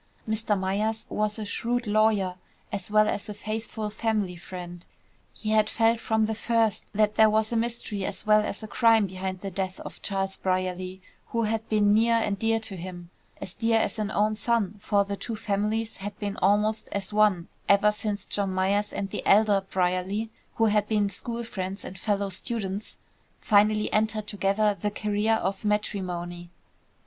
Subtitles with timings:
[0.27, 0.57] Mr.
[0.59, 2.33] Myers was a shrewd lawyer,
[2.71, 4.83] as well as a faithful family friend.
[5.31, 9.41] He had felt from the first that there was mystery as well as crime behind
[9.41, 13.77] the death of Charles Brierly, who had been near and dear to him, as dear
[13.77, 18.25] as an own son, for the two families had been almost as one ever since
[18.25, 22.97] John Myers and the elder Brierly, who had been school friends and fellow students,
[23.39, 26.49] finally entered together the career of matrimony.